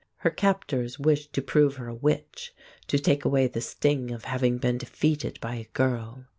Her 0.15 0.31
captors 0.31 0.97
wished 0.97 1.31
to 1.33 1.43
prove 1.43 1.75
her 1.75 1.87
a 1.87 1.93
witch 1.93 2.53
to 2.87 2.97
take 2.97 3.23
away 3.23 3.45
the 3.45 3.61
sting 3.61 4.09
of 4.09 4.23
having 4.23 4.57
been 4.57 4.79
defeated 4.79 5.39
by 5.39 5.57
a 5.57 5.69
girl. 5.73 6.25